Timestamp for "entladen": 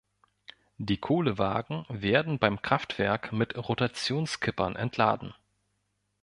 4.75-5.35